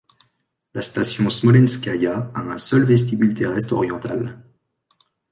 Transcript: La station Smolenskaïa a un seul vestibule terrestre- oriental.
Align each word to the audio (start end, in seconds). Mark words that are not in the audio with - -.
La 0.77 0.81
station 0.85 1.29
Smolenskaïa 1.35 2.31
a 2.33 2.41
un 2.41 2.57
seul 2.57 2.85
vestibule 2.85 3.35
terrestre- 3.35 3.73
oriental. 3.81 4.41